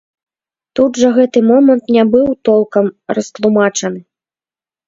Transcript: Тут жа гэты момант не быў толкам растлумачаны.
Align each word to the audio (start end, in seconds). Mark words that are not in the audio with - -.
Тут 0.77 0.91
жа 1.01 1.11
гэты 1.17 1.43
момант 1.51 1.93
не 1.97 2.03
быў 2.13 2.27
толкам 2.49 2.85
растлумачаны. 3.19 3.99